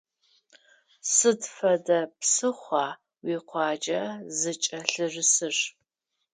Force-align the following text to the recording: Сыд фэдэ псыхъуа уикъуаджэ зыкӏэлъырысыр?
Сыд 1.13 1.41
фэдэ 1.55 1.99
псыхъуа 2.19 2.87
уикъуаджэ 3.27 4.01
зыкӏэлъырысыр? 4.39 5.57